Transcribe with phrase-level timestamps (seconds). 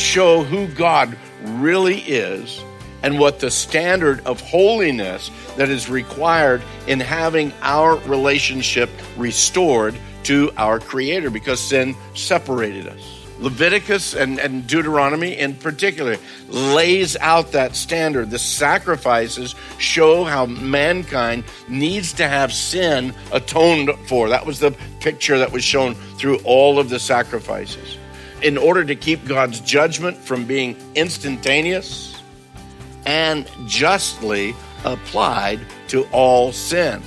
[0.00, 2.62] show who God really is
[3.02, 9.94] and what the standard of holiness that is required in having our relationship restored
[10.24, 13.16] to our Creator because sin separated us.
[13.38, 18.28] Leviticus and, and Deuteronomy in particular lays out that standard.
[18.28, 24.28] The sacrifices show how mankind needs to have sin atoned for.
[24.28, 27.96] That was the picture that was shown through all of the sacrifices
[28.42, 32.20] in order to keep God's judgment from being instantaneous
[33.06, 37.02] and justly applied to all sin,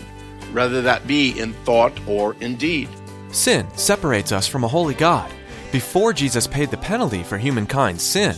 [0.51, 2.89] whether that be in thought or in deed.
[3.31, 5.31] Sin separates us from a holy God.
[5.71, 8.35] Before Jesus paid the penalty for humankind's sin,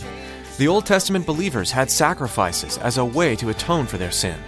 [0.56, 4.38] the Old Testament believers had sacrifices as a way to atone for their sin.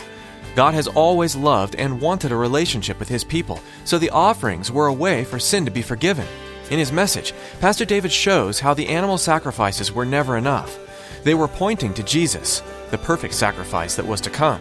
[0.56, 4.86] God has always loved and wanted a relationship with his people, so the offerings were
[4.86, 6.26] a way for sin to be forgiven.
[6.70, 10.78] In his message, Pastor David shows how the animal sacrifices were never enough.
[11.24, 14.60] They were pointing to Jesus, the perfect sacrifice that was to come.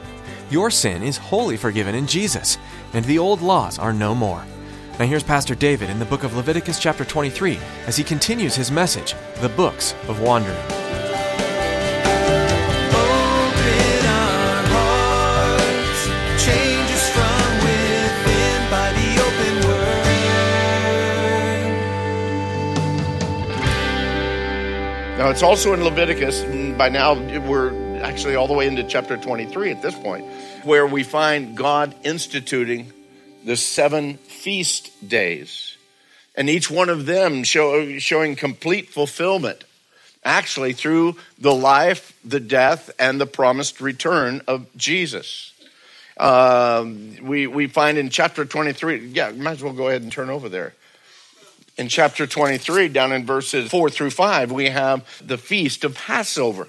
[0.50, 2.58] Your sin is wholly forgiven in Jesus,
[2.94, 4.46] and the old laws are no more.
[4.98, 8.72] Now here's Pastor David in the book of Leviticus chapter 23 as he continues his
[8.72, 10.77] message, The Books of Wandering.
[25.18, 26.44] Now, it's also in Leviticus,
[26.78, 30.24] by now we're actually all the way into chapter 23 at this point,
[30.64, 32.94] where we find God instituting
[33.44, 35.76] the seven feast days.
[36.36, 39.64] And each one of them show, showing complete fulfillment,
[40.24, 45.52] actually, through the life, the death, and the promised return of Jesus.
[46.18, 50.30] Um, we, we find in chapter 23, yeah, might as well go ahead and turn
[50.30, 50.76] over there
[51.78, 56.68] in chapter 23, down in verses 4 through 5, we have the feast of Passover.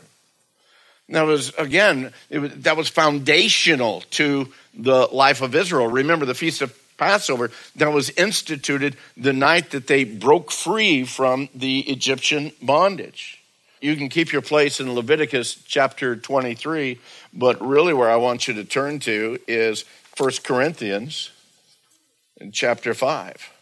[1.08, 5.88] That was, again, was, that was foundational to the life of Israel.
[5.88, 11.48] Remember, the feast of Passover that was instituted the night that they broke free from
[11.54, 13.42] the Egyptian bondage.
[13.80, 16.98] You can keep your place in Leviticus chapter 23,
[17.32, 19.84] but really where I want you to turn to is
[20.19, 21.30] 1 Corinthians
[22.36, 23.52] in chapter 5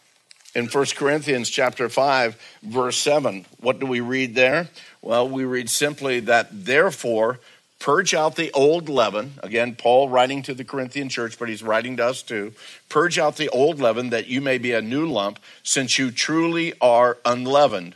[0.57, 4.69] in 1 Corinthians chapter 5 verse 7 what do we read there?
[5.03, 7.41] Well we read simply that therefore
[7.79, 9.35] purge out the old leaven.
[9.43, 12.55] Again Paul writing to the Corinthian church but he's writing to us too.
[12.89, 16.73] Purge out the old leaven that you may be a new lump since you truly
[16.81, 17.95] are unleavened.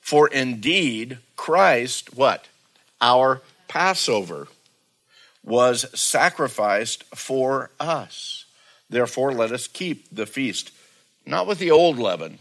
[0.00, 2.46] For indeed Christ what?
[3.00, 4.46] Our passover
[5.42, 8.44] was sacrificed for us.
[8.88, 10.70] Therefore let us keep the feast
[11.26, 12.38] not with the old leaven,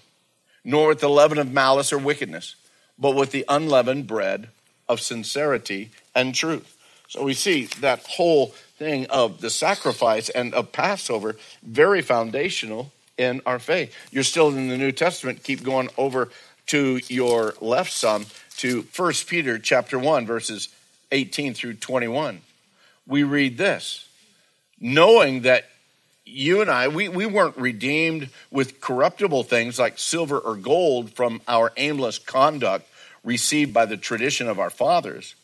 [0.63, 2.55] nor with the leaven of malice or wickedness,
[2.97, 4.49] but with the unleavened bread
[4.87, 6.77] of sincerity and truth.
[7.07, 8.47] So we see that whole
[8.77, 13.95] thing of the sacrifice and of Passover very foundational in our faith.
[14.11, 15.43] You're still in the New Testament.
[15.43, 16.29] Keep going over
[16.67, 18.25] to your left some
[18.57, 20.69] to 1 Peter chapter 1 verses
[21.11, 22.41] 18 through 21.
[23.07, 24.07] We read this,
[24.79, 25.65] knowing that
[26.25, 31.41] you and I, we, we weren't redeemed with corruptible things like silver or gold from
[31.47, 32.87] our aimless conduct
[33.23, 35.35] received by the tradition of our fathers.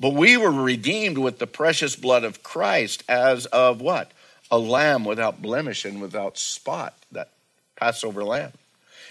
[0.00, 4.12] But we were redeemed with the precious blood of Christ as of what?
[4.50, 7.30] A lamb without blemish and without spot, that
[7.76, 8.52] Passover lamb.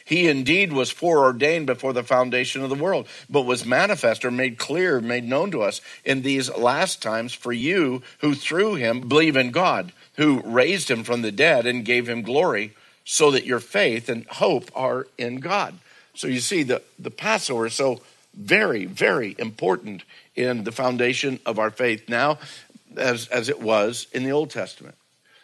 [0.07, 4.57] He indeed was foreordained before the foundation of the world, but was manifest or made
[4.57, 9.35] clear, made known to us in these last times for you who through him believe
[9.35, 12.73] in God who raised him from the dead and gave him glory,
[13.05, 15.75] so that your faith and hope are in God.
[16.13, 18.01] So you see, the, the Passover is so
[18.33, 20.03] very, very important
[20.35, 22.39] in the foundation of our faith now,
[22.97, 24.95] as, as it was in the Old Testament.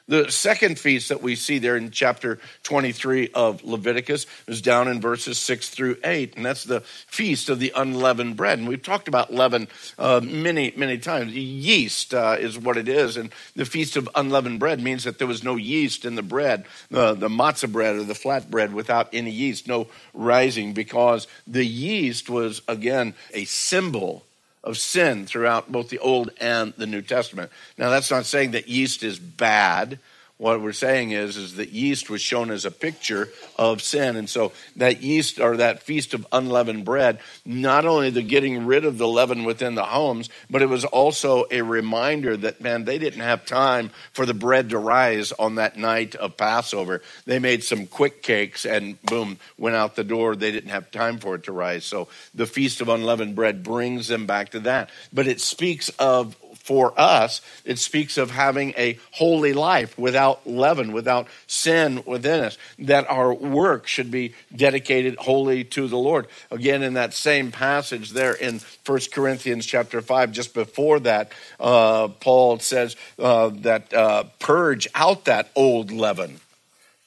[0.07, 4.99] The second feast that we see there in chapter 23 of Leviticus is down in
[4.99, 8.59] verses 6 through 8, and that's the feast of the unleavened bread.
[8.59, 11.33] And we've talked about leaven uh, many, many times.
[11.33, 15.27] Yeast uh, is what it is, and the feast of unleavened bread means that there
[15.27, 19.07] was no yeast in the bread, uh, the matzah bread or the flat bread without
[19.13, 24.25] any yeast, no rising, because the yeast was, again, a symbol
[24.63, 27.51] of sin throughout both the Old and the New Testament.
[27.77, 29.99] Now, that's not saying that yeast is bad.
[30.37, 34.15] What we're saying is, is that yeast was shown as a picture of sin.
[34.15, 38.83] And so that yeast or that feast of unleavened bread, not only the getting rid
[38.83, 42.97] of the leaven within the homes, but it was also a reminder that, man, they
[42.97, 47.03] didn't have time for the bread to rise on that night of Passover.
[47.25, 50.35] They made some quick cakes and boom, went out the door.
[50.35, 51.85] They didn't have time for it to rise.
[51.85, 54.89] So the feast of unleavened bread brings them back to that.
[55.13, 60.93] But it speaks of for us, it speaks of having a holy life without leaven,
[60.93, 66.25] without sin within us, that our work should be dedicated wholly to the Lord.
[66.49, 72.07] Again, in that same passage there in 1 Corinthians chapter 5, just before that, uh,
[72.07, 76.39] Paul says uh, that uh, purge out that old leaven.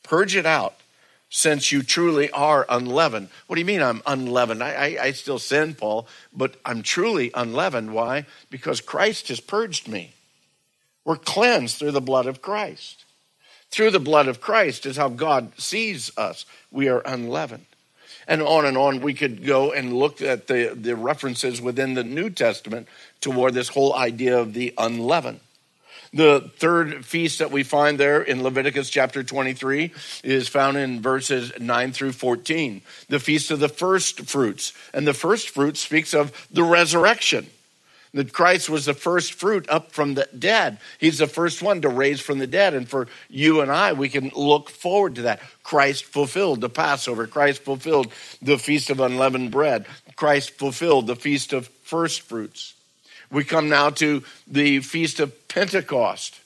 [0.02, 0.74] Purge it out
[1.28, 3.28] since you truly are unleavened.
[3.46, 4.62] What do you mean I'm unleavened?
[4.62, 7.92] I, I, I, still sin, Paul, but I'm truly unleavened.
[7.92, 8.26] Why?
[8.50, 10.12] Because Christ has purged me.
[11.04, 13.04] We're cleansed through the blood of Christ.
[13.70, 16.46] Through the blood of Christ is how God sees us.
[16.70, 17.66] We are unleavened.
[18.28, 22.04] And on and on, we could go and look at the, the references within the
[22.04, 22.88] New Testament
[23.20, 25.40] toward this whole idea of the unleavened.
[26.12, 29.92] The third feast that we find there in Leviticus chapter 23
[30.22, 34.72] is found in verses 9 through 14, the feast of the first fruits.
[34.94, 37.48] And the first fruit speaks of the resurrection.
[38.14, 40.78] That Christ was the first fruit up from the dead.
[40.98, 42.72] He's the first one to raise from the dead.
[42.72, 45.42] And for you and I, we can look forward to that.
[45.62, 47.26] Christ fulfilled the Passover.
[47.26, 48.10] Christ fulfilled
[48.40, 49.84] the Feast of Unleavened Bread.
[50.14, 52.75] Christ fulfilled the Feast of First Fruits.
[53.30, 56.40] We come now to the Feast of Pentecost,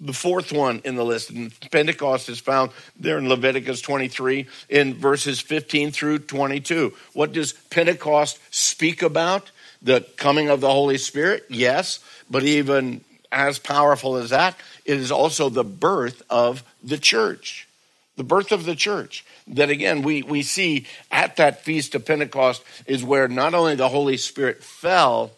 [0.00, 1.30] the fourth one in the list.
[1.30, 6.94] And Pentecost is found there in Leviticus 23 in verses 15 through 22.
[7.12, 9.50] What does Pentecost speak about?
[9.82, 11.46] The coming of the Holy Spirit?
[11.48, 12.00] Yes,
[12.30, 13.02] but even
[13.32, 17.66] as powerful as that, it is also the birth of the church.
[18.16, 19.24] The birth of the church.
[19.46, 23.88] That again, we, we see at that feast of Pentecost is where not only the
[23.88, 25.30] Holy Spirit fell,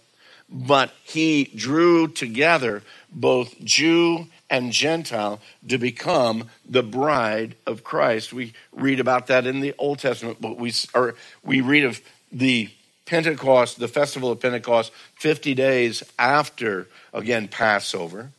[0.52, 8.34] but he drew together both Jew and Gentile to become the bride of Christ.
[8.34, 12.00] We read about that in the Old Testament, but we or we read of
[12.30, 12.68] the
[13.06, 18.30] Pentecost, the festival of Pentecost, 50 days after again Passover.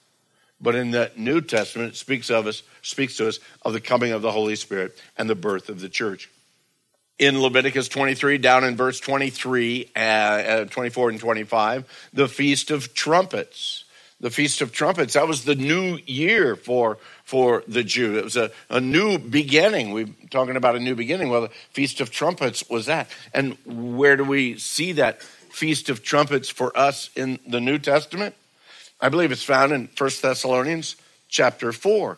[0.61, 4.13] But in the New Testament, it speaks of us, speaks to us of the coming
[4.13, 6.29] of the Holy Spirit and the birth of the church
[7.19, 12.93] in Leviticus 23, down in verse 23, uh, uh, 24, and 25, the Feast of
[12.93, 13.85] Trumpets.
[14.19, 18.17] The Feast of Trumpets, that was the new year for, for the Jew.
[18.17, 19.91] It was a, a new beginning.
[19.91, 21.29] We're talking about a new beginning.
[21.29, 23.09] Well, the Feast of Trumpets was that.
[23.33, 28.33] And where do we see that Feast of Trumpets for us in the New Testament?
[29.01, 30.95] I believe it's found in 1 Thessalonians
[31.27, 32.17] chapter 4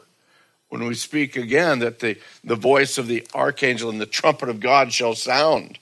[0.70, 4.60] when we speak again that the, the voice of the archangel and the trumpet of
[4.60, 5.80] God shall sound.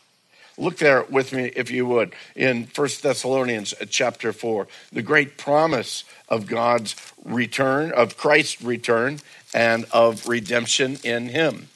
[0.57, 5.37] Look there with me, if you would, in 1 Thessalonians uh, chapter 4, the great
[5.37, 6.95] promise of God's
[7.25, 9.19] return, of Christ's return,
[9.53, 11.69] and of redemption in Him.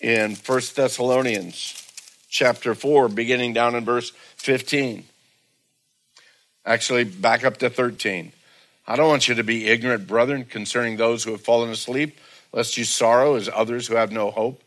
[0.00, 1.78] In 1 Thessalonians
[2.28, 5.04] chapter 4, beginning down in verse 15.
[6.66, 8.32] Actually, back up to 13.
[8.86, 12.18] I don't want you to be ignorant, brethren, concerning those who have fallen asleep
[12.52, 14.62] lest you sorrow as others who have no hope.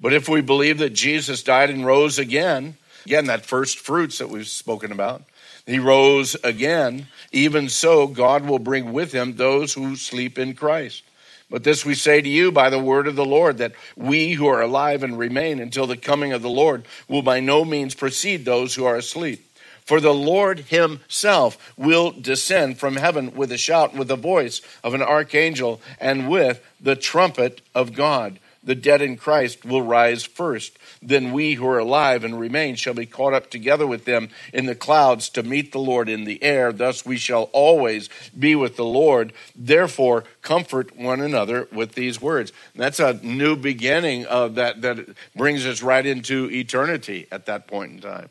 [0.00, 4.28] But if we believe that Jesus died and rose again, again, that first fruits that
[4.28, 5.22] we've spoken about,
[5.66, 11.02] he rose again, even so, God will bring with him those who sleep in Christ.
[11.48, 14.46] But this we say to you by the word of the Lord, that we who
[14.46, 18.44] are alive and remain until the coming of the Lord will by no means precede
[18.44, 19.45] those who are asleep.
[19.86, 24.94] For the Lord himself will descend from heaven with a shout, with the voice of
[24.94, 28.40] an archangel, and with the trumpet of God.
[28.64, 30.76] The dead in Christ will rise first.
[31.00, 34.66] Then we who are alive and remain shall be caught up together with them in
[34.66, 36.72] the clouds to meet the Lord in the air.
[36.72, 39.32] Thus we shall always be with the Lord.
[39.54, 42.52] Therefore, comfort one another with these words.
[42.74, 47.68] And that's a new beginning of that, that brings us right into eternity at that
[47.68, 48.30] point in time.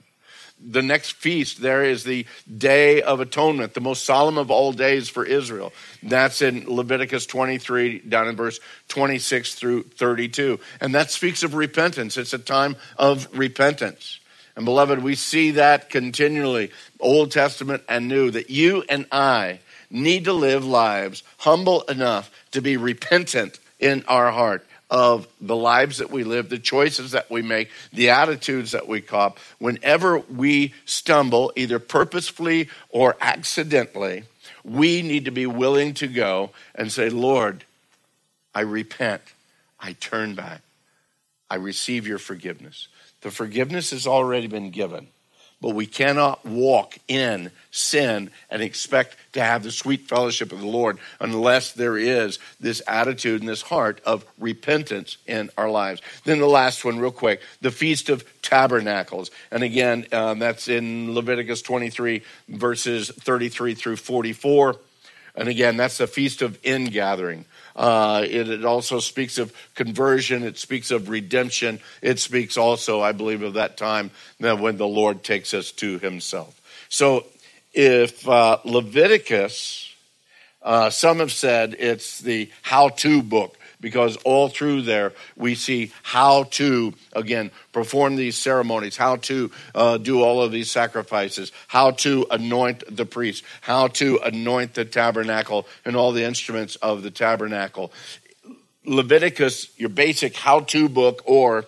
[0.60, 2.26] The next feast there is the
[2.58, 5.74] Day of Atonement, the most solemn of all days for Israel.
[6.02, 10.60] That's in Leviticus 23, down in verse 26 through 32.
[10.82, 12.18] And that speaks of repentance.
[12.18, 14.20] It's a time of repentance.
[14.56, 19.60] And beloved, we see that continually, Old Testament and New, that you and I
[19.90, 25.98] need to live lives humble enough to be repentant in our heart of the lives
[25.98, 29.40] that we live, the choices that we make, the attitudes that we cop.
[29.58, 34.24] Whenever we stumble, either purposefully or accidentally,
[34.64, 37.66] we need to be willing to go and say, Lord,
[38.54, 39.22] I repent.
[39.80, 40.62] I turn back.
[41.50, 42.88] I receive your forgiveness.
[43.22, 45.08] The forgiveness has already been given.
[45.66, 50.68] But we cannot walk in sin and expect to have the sweet fellowship of the
[50.68, 56.04] Lord unless there is this attitude and this heart of repentance in our lives.
[56.24, 59.32] Then the last one, real quick the Feast of Tabernacles.
[59.50, 64.76] And again, um, that's in Leviticus 23, verses 33 through 44.
[65.36, 67.46] And again, that's the Feast of Ingathering.
[67.76, 70.44] Uh, it, it, also speaks of conversion.
[70.44, 71.80] It speaks of redemption.
[72.02, 76.00] It speaks also, I believe, of that time that when the Lord takes us to
[76.00, 76.60] Himself.
[76.88, 77.26] So,
[77.74, 79.94] if uh, Leviticus,
[80.62, 86.44] uh, some have said it's the how-to book because all through there we see how
[86.44, 92.26] to, again, perform these ceremonies, how to uh, do all of these sacrifices, how to
[92.32, 97.92] anoint the priest, how to anoint the tabernacle and all the instruments of the tabernacle.
[98.86, 101.66] Leviticus, your basic how to book, or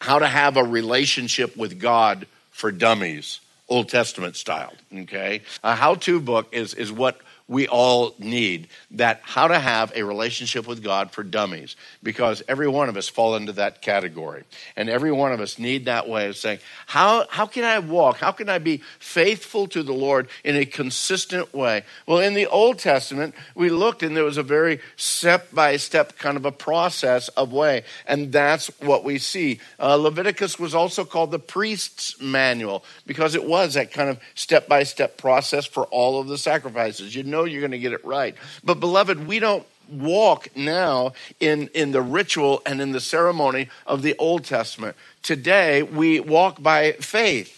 [0.00, 3.40] how to have a relationship with God for dummies.
[3.68, 4.72] Old Testament style.
[4.94, 10.02] Okay, a how-to book is is what we all need that how to have a
[10.02, 14.44] relationship with God for dummies because every one of us fall into that category.
[14.76, 18.18] And every one of us need that way of saying how how can I walk?
[18.18, 21.84] How can I be faithful to the Lord in a consistent way?
[22.06, 26.18] Well in the Old Testament we looked and there was a very step by step
[26.18, 27.84] kind of a process of way.
[28.06, 29.60] And that's what we see.
[29.80, 34.68] Uh, Leviticus was also called the priest's manual because it was that kind of step
[34.68, 37.14] by step process for all of the sacrifices.
[37.14, 38.34] You know know you're going to get it right.
[38.64, 44.02] But, beloved, we don't walk now in, in the ritual and in the ceremony of
[44.02, 44.96] the Old Testament.
[45.22, 47.54] Today, we walk by faith.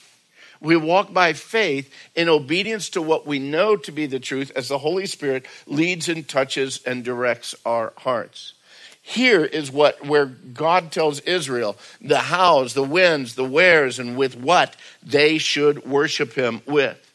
[0.61, 4.69] We walk by faith in obedience to what we know to be the truth as
[4.69, 8.53] the Holy Spirit leads and touches and directs our hearts.
[9.01, 14.37] Here is what where God tells Israel the hows, the whens, the wheres, and with
[14.37, 17.10] what they should worship him with.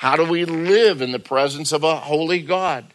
[0.00, 2.86] How do we live in the presence of a holy God?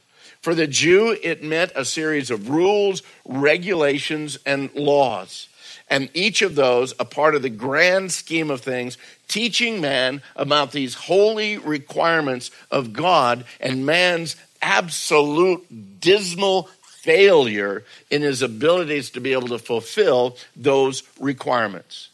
[0.42, 5.48] For the Jew, it meant a series of rules, regulations, and laws.
[5.88, 8.98] And each of those a part of the grand scheme of things,
[9.28, 18.42] teaching man about these holy requirements of God and man's absolute dismal failure in his
[18.42, 22.10] abilities to be able to fulfill those requirements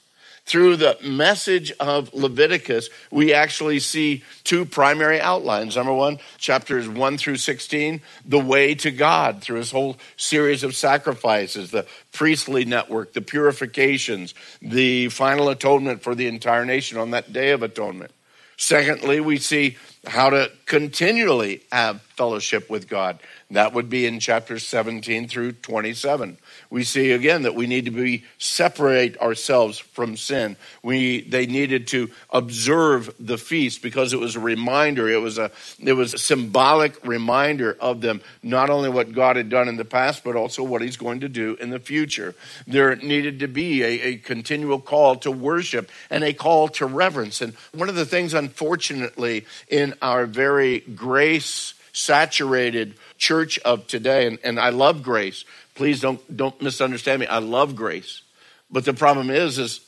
[0.45, 5.75] through the message of Leviticus, we actually see two primary outlines.
[5.75, 10.75] Number one, chapters 1 through 16, the way to God through his whole series of
[10.75, 17.31] sacrifices, the priestly network, the purifications, the final atonement for the entire nation on that
[17.31, 18.11] day of atonement.
[18.57, 23.19] Secondly, we see how to continually have fellowship with God.
[23.51, 26.37] That would be in chapters 17 through 27
[26.71, 30.55] we see again that we need to be separate ourselves from sin.
[30.81, 35.09] We they needed to observe the feast because it was a reminder.
[35.09, 39.49] It was a it was a symbolic reminder of them not only what God had
[39.49, 42.33] done in the past, but also what He's going to do in the future.
[42.65, 47.41] There needed to be a, a continual call to worship and a call to reverence.
[47.41, 54.39] And one of the things, unfortunately, in our very grace saturated church of today, and,
[54.43, 57.27] and I love grace Please don't, don't misunderstand me.
[57.27, 58.21] I love grace.
[58.69, 59.81] But the problem is, is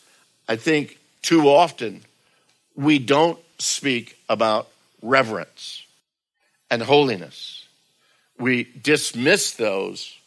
[0.48, 2.02] I think too often
[2.75, 4.70] we don't speak about
[5.02, 5.84] reverence
[6.72, 7.68] and holiness.
[8.40, 10.18] We dismiss those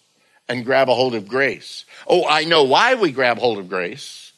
[0.49, 1.85] and grab a hold of grace.
[2.07, 4.33] Oh, I know why we grab hold of grace.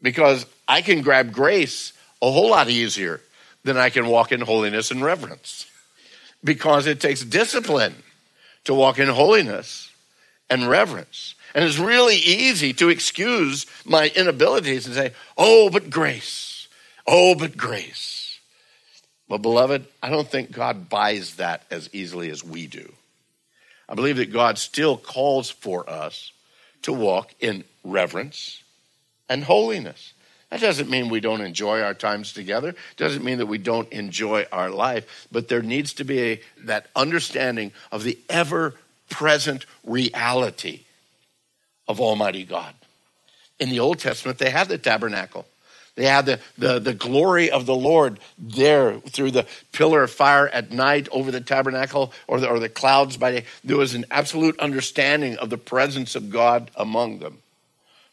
[0.00, 1.92] Because I can grab grace
[2.22, 3.20] a whole lot easier
[3.64, 5.67] than I can walk in holiness and reverence.
[6.42, 7.94] Because it takes discipline
[8.64, 9.90] to walk in holiness
[10.48, 11.34] and reverence.
[11.54, 16.68] And it's really easy to excuse my inabilities and say, oh, but grace.
[17.06, 18.38] Oh, but grace.
[19.28, 22.92] Well, beloved, I don't think God buys that as easily as we do.
[23.88, 26.32] I believe that God still calls for us
[26.82, 28.62] to walk in reverence
[29.28, 30.12] and holiness.
[30.50, 32.70] That doesn't mean we don't enjoy our times together.
[32.70, 35.26] It doesn't mean that we don't enjoy our life.
[35.30, 38.74] But there needs to be a, that understanding of the ever
[39.10, 40.84] present reality
[41.86, 42.74] of Almighty God.
[43.58, 45.46] In the Old Testament, they had the tabernacle.
[45.96, 50.48] They had the, the, the glory of the Lord there through the pillar of fire
[50.48, 53.44] at night over the tabernacle or the, or the clouds by day.
[53.64, 57.38] There was an absolute understanding of the presence of God among them.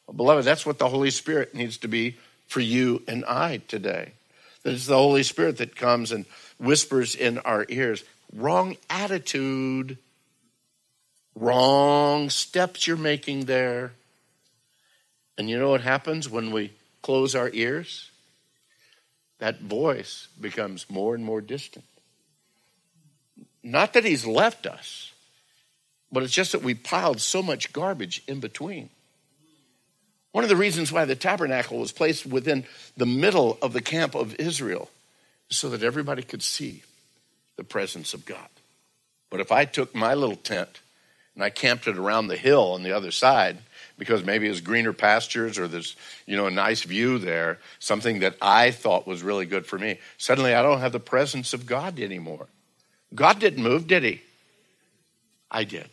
[0.07, 4.13] Well, beloved, that's what the Holy Spirit needs to be for you and I today.
[4.63, 6.25] That it's the Holy Spirit that comes and
[6.59, 9.97] whispers in our ears wrong attitude,
[11.35, 13.93] wrong steps you're making there.
[15.37, 16.71] And you know what happens when we
[17.01, 18.09] close our ears?
[19.39, 21.85] That voice becomes more and more distant.
[23.63, 25.11] Not that he's left us,
[26.11, 28.89] but it's just that we piled so much garbage in between.
[30.35, 32.65] One of the reasons why the tabernacle was placed within
[32.97, 34.89] the middle of the camp of Israel
[35.49, 36.83] is so that everybody could see
[37.55, 38.49] the presence of God.
[39.29, 40.81] But if I took my little tent
[41.35, 43.59] and I camped it around the hill on the other side,
[43.97, 48.35] because maybe it's greener pastures or there's you know a nice view there something that
[48.41, 51.97] i thought was really good for me suddenly i don't have the presence of god
[51.97, 52.47] anymore.
[53.13, 54.21] God didn't move did he?
[55.49, 55.89] I did.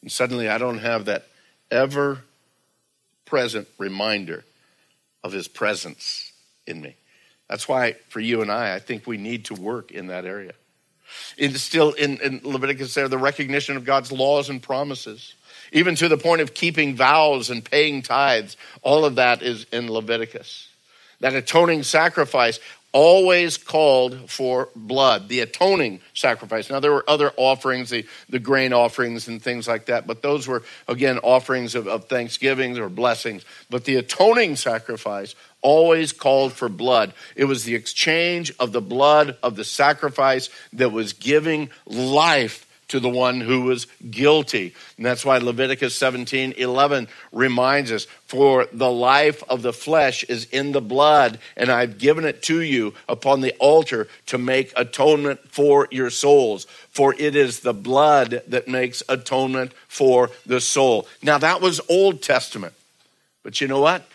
[0.00, 1.26] And suddenly i don't have that
[1.72, 2.22] ever
[3.28, 4.44] present reminder
[5.22, 6.32] of his presence
[6.66, 6.96] in me
[7.48, 10.52] that's why for you and i i think we need to work in that area
[11.36, 15.34] it's still in, in leviticus there the recognition of god's laws and promises
[15.72, 18.56] even to the point of keeping vows and paying tithes.
[18.82, 20.68] All of that is in Leviticus.
[21.20, 22.60] That atoning sacrifice
[22.92, 26.70] always called for blood, the atoning sacrifice.
[26.70, 30.48] Now, there were other offerings, the, the grain offerings and things like that, but those
[30.48, 33.44] were, again, offerings of, of thanksgivings or blessings.
[33.68, 37.12] But the atoning sacrifice always called for blood.
[37.36, 43.00] It was the exchange of the blood of the sacrifice that was giving life to
[43.00, 44.74] the one who was guilty.
[44.96, 50.46] And that's why Leviticus 17 11 reminds us For the life of the flesh is
[50.46, 55.40] in the blood, and I've given it to you upon the altar to make atonement
[55.48, 56.66] for your souls.
[56.90, 61.06] For it is the blood that makes atonement for the soul.
[61.22, 62.74] Now, that was Old Testament.
[63.42, 64.06] But you know what?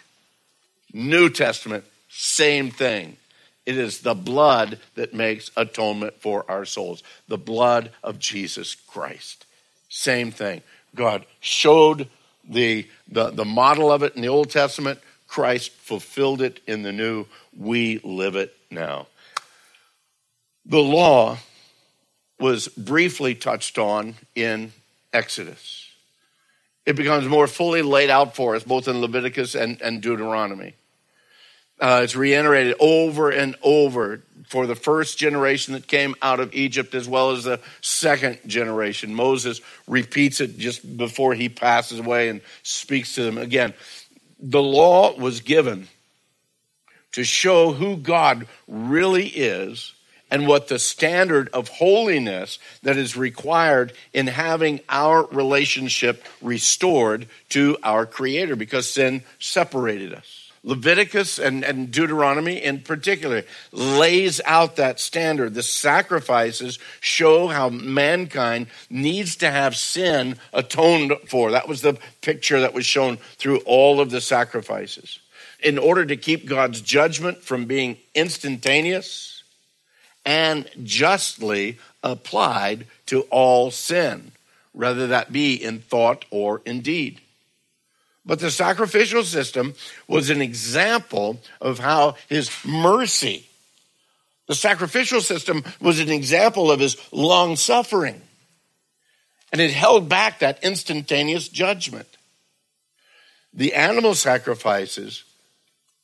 [0.94, 3.18] New Testament, same thing.
[3.66, 9.46] It is the blood that makes atonement for our souls, the blood of Jesus Christ.
[9.90, 10.62] Same thing.
[10.96, 12.10] God showed
[12.48, 15.00] the, the, the model of it in the Old Testament.
[15.28, 17.26] Christ fulfilled it in the New.
[17.58, 19.08] We live it now.
[20.66, 21.38] The law
[22.40, 24.74] was briefly touched on in
[25.14, 25.90] Exodus.
[26.86, 30.76] It becomes more fully laid out for us both in Leviticus and, and Deuteronomy.
[31.80, 36.94] Uh, it's reiterated over and over for the first generation that came out of Egypt
[36.94, 39.14] as well as the second generation.
[39.14, 43.74] Moses repeats it just before he passes away and speaks to them again.
[44.40, 45.88] The law was given
[47.14, 49.94] to show who God really is
[50.30, 57.78] and what the standard of holiness that is required in having our relationship restored to
[57.84, 60.43] our Creator because sin separated us.
[60.64, 65.54] Leviticus and, and Deuteronomy in particular lays out that standard.
[65.54, 71.52] The sacrifices show how mankind needs to have sin atoned for.
[71.52, 75.20] That was the picture that was shown through all of the sacrifices.
[75.60, 79.44] In order to keep God's judgment from being instantaneous
[80.26, 84.32] and justly applied to all sin,
[84.72, 87.20] whether that be in thought or in deed.
[88.26, 89.74] But the sacrificial system
[90.08, 93.48] was an example of how his mercy,
[94.48, 98.22] the sacrificial system was an example of his long suffering.
[99.52, 102.08] And it held back that instantaneous judgment.
[103.54, 105.24] The animal sacrifices,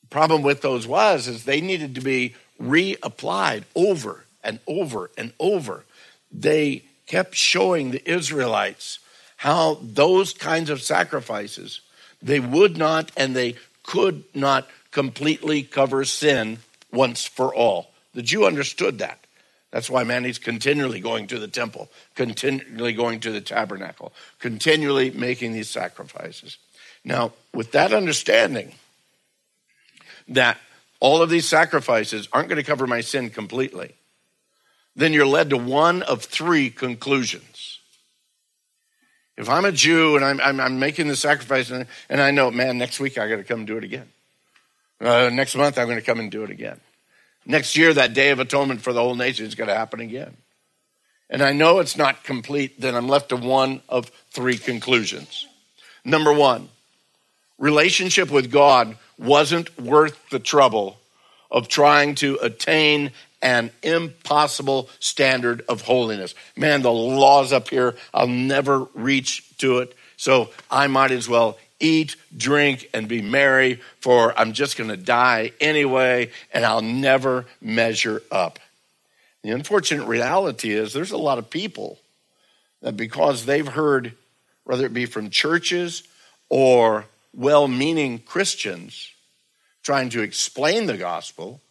[0.01, 5.34] the problem with those was is they needed to be reapplied over and over and
[5.39, 5.86] over.
[6.32, 8.99] They kept showing the Israelites
[9.38, 11.82] how those kinds of sacrifices
[12.21, 16.60] they would not and they could not completely cover sin
[16.91, 17.91] once for all.
[18.13, 19.19] The Jew understood that.
[19.71, 25.12] That's why man, he's continually going to the temple, continually going to the tabernacle, continually
[25.12, 26.58] making these sacrifices.
[27.03, 28.73] Now, with that understanding
[30.27, 30.58] that
[30.99, 33.93] all of these sacrifices aren't going to cover my sin completely,
[34.95, 37.78] then you're led to one of three conclusions.
[39.39, 42.52] If I'm a Jew and I'm, I'm, I'm making the sacrifice and, and I know,
[42.52, 44.10] man, next week I got to come do it again.
[44.99, 46.78] Uh, next month, I'm going to come and do it again.
[47.45, 50.36] Next year, that day of atonement for the whole nation is going to happen again.
[51.30, 55.47] And I know it's not complete, then I'm left to one of three conclusions.
[56.04, 56.67] Number one,
[57.58, 60.97] relationship with God wasn't worth the trouble
[61.49, 66.36] of trying to attain an impossible standard of holiness.
[66.56, 67.95] Man, the law's up here.
[68.13, 69.95] I'll never reach to it.
[70.17, 74.97] So I might as well eat, drink, and be merry, for I'm just going to
[74.97, 78.60] die anyway, and I'll never measure up.
[79.43, 81.97] The unfortunate reality is there's a lot of people
[82.82, 84.13] that because they've heard,
[84.65, 86.04] whether it be from churches
[86.49, 89.12] or well meaning Christians
[89.84, 91.62] trying to explain the gospel,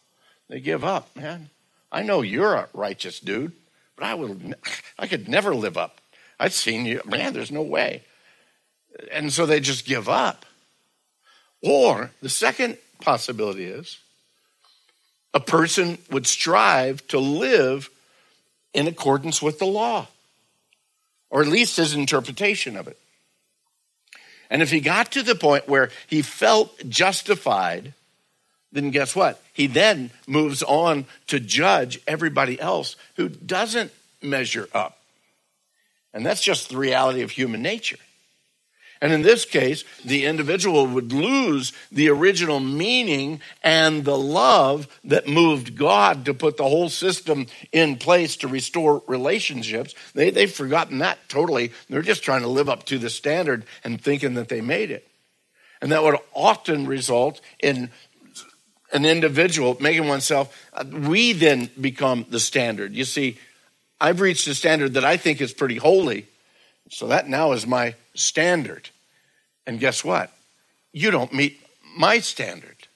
[0.49, 1.15] they give up.
[1.15, 1.49] Man,
[1.91, 3.53] I know you're a righteous dude,
[3.95, 4.55] but I would
[4.97, 6.01] I could never live up.
[6.39, 8.03] I've seen you, man, there's no way.
[9.11, 10.45] And so they just give up.
[11.61, 13.99] Or the second possibility is
[15.33, 17.89] a person would strive to live
[18.73, 20.07] in accordance with the law,
[21.29, 22.97] or at least his interpretation of it.
[24.49, 27.93] And if he got to the point where he felt justified,
[28.71, 29.41] then guess what?
[29.53, 34.97] He then moves on to judge everybody else who doesn't measure up.
[36.13, 37.97] And that's just the reality of human nature.
[39.01, 45.27] And in this case, the individual would lose the original meaning and the love that
[45.27, 49.95] moved God to put the whole system in place to restore relationships.
[50.13, 51.71] They, they've forgotten that totally.
[51.89, 55.07] They're just trying to live up to the standard and thinking that they made it.
[55.81, 57.91] And that would often result in
[58.91, 62.93] an individual making oneself, uh, we then become the standard.
[62.93, 63.37] You see,
[64.01, 66.25] I've reached a standard that I think is pretty holy.
[66.89, 68.89] So that now is my standard.
[69.67, 70.31] And guess what?
[70.91, 71.61] You don't meet
[71.95, 72.87] my standard.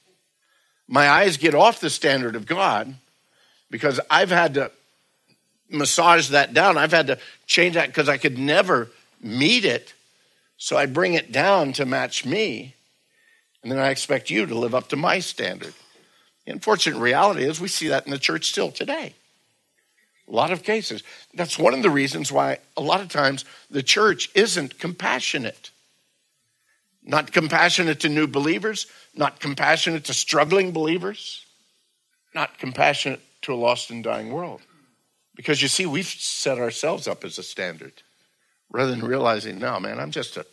[0.87, 2.95] My eyes get off the standard of God
[3.69, 4.71] because I've had to
[5.69, 6.77] massage that down.
[6.77, 8.89] I've had to change that because I could never
[9.21, 9.93] meet it.
[10.57, 12.75] So I bring it down to match me.
[13.61, 15.73] And then I expect you to live up to my standard.
[16.45, 19.13] The unfortunate reality is we see that in the church still today.
[20.27, 21.03] A lot of cases.
[21.33, 25.71] That's one of the reasons why a lot of times the church isn't compassionate.
[27.03, 31.45] Not compassionate to new believers, not compassionate to struggling believers,
[32.33, 34.61] not compassionate to a lost and dying world.
[35.35, 37.93] Because you see, we've set ourselves up as a standard
[38.71, 40.45] rather than realizing, no, man, I'm just a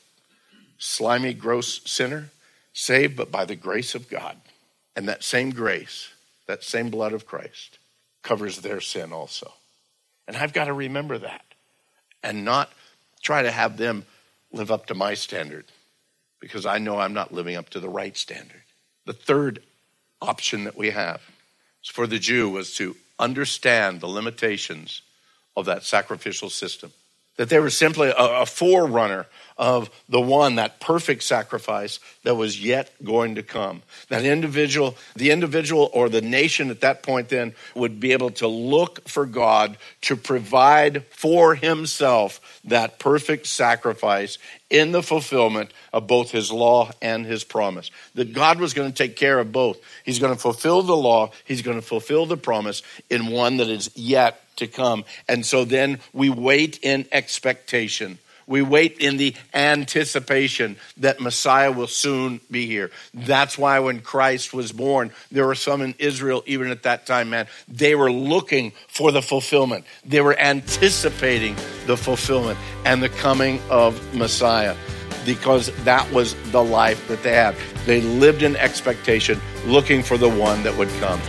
[0.78, 2.30] slimy, gross sinner,
[2.72, 4.36] saved but by the grace of God.
[5.00, 6.10] And that same grace,
[6.46, 7.78] that same blood of Christ,
[8.22, 9.50] covers their sin also.
[10.28, 11.42] And I've got to remember that
[12.22, 12.70] and not
[13.22, 14.04] try to have them
[14.52, 15.64] live up to my standard
[16.38, 18.60] because I know I'm not living up to the right standard.
[19.06, 19.62] The third
[20.20, 21.22] option that we have
[21.82, 25.00] for the Jew was to understand the limitations
[25.56, 26.92] of that sacrificial system,
[27.38, 29.24] that they were simply a, a forerunner
[29.60, 33.82] of the one, that perfect sacrifice that was yet going to come.
[34.08, 38.48] That individual, the individual or the nation at that point then would be able to
[38.48, 44.38] look for God to provide for himself that perfect sacrifice
[44.70, 47.90] in the fulfillment of both his law and his promise.
[48.14, 49.78] That God was going to take care of both.
[50.04, 53.68] He's going to fulfill the law, he's going to fulfill the promise in one that
[53.68, 55.04] is yet to come.
[55.28, 58.18] And so then we wait in expectation
[58.50, 62.90] we wait in the anticipation that Messiah will soon be here.
[63.14, 67.30] That's why when Christ was born, there were some in Israel, even at that time,
[67.30, 69.84] man, they were looking for the fulfillment.
[70.04, 71.54] They were anticipating
[71.86, 74.74] the fulfillment and the coming of Messiah
[75.24, 77.54] because that was the life that they had.
[77.86, 81.20] They lived in expectation, looking for the one that would come.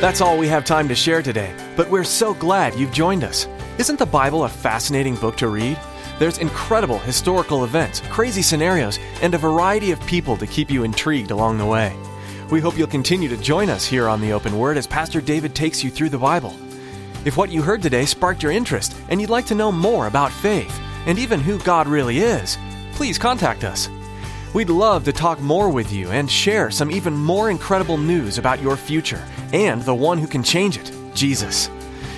[0.00, 3.48] That's all we have time to share today, but we're so glad you've joined us.
[3.78, 5.76] Isn't the Bible a fascinating book to read?
[6.20, 11.32] There's incredible historical events, crazy scenarios, and a variety of people to keep you intrigued
[11.32, 11.96] along the way.
[12.48, 15.52] We hope you'll continue to join us here on the Open Word as Pastor David
[15.56, 16.54] takes you through the Bible.
[17.24, 20.30] If what you heard today sparked your interest and you'd like to know more about
[20.30, 22.56] faith and even who God really is,
[22.92, 23.88] please contact us.
[24.54, 28.62] We'd love to talk more with you and share some even more incredible news about
[28.62, 31.70] your future and the one who can change it, Jesus.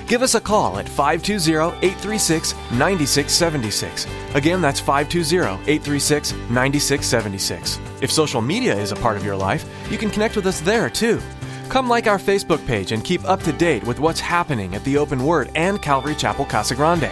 [0.06, 4.06] Give us a call at 520 836 9676.
[4.34, 7.78] Again, that's 520 836 9676.
[8.02, 10.90] If social media is a part of your life, you can connect with us there
[10.90, 11.20] too.
[11.68, 14.98] Come like our Facebook page and keep up to date with what's happening at the
[14.98, 17.10] Open Word and Calvary Chapel Casa Grande.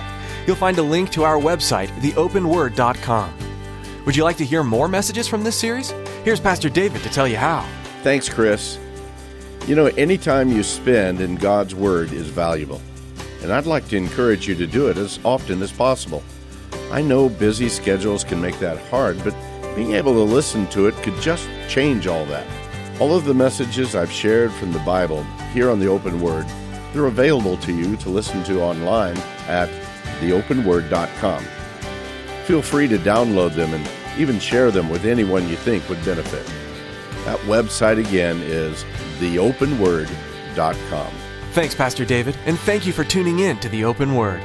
[0.49, 3.33] You'll find a link to our website, theopenword.com.
[4.05, 5.91] Would you like to hear more messages from this series?
[6.25, 7.65] Here's Pastor David to tell you how.
[8.03, 8.79] Thanks, Chris.
[9.69, 12.81] You know, any time you spend in God's Word is valuable,
[13.43, 16.23] and I'd like to encourage you to do it as often as possible.
[16.91, 19.37] I know busy schedules can make that hard, but
[19.77, 22.47] being able to listen to it could just change all that.
[22.99, 26.47] All of the messages I've shared from the Bible here on the Open Word,
[26.95, 29.69] they're available to you to listen to online at
[30.23, 31.45] theopenword.com.
[32.47, 33.87] Feel free to download them and
[34.19, 36.47] even share them with anyone you think would benefit.
[37.27, 38.87] That website again is
[39.19, 41.13] theopenword.com.
[41.53, 44.43] Thanks, Pastor David, and thank you for tuning in to the Open Word.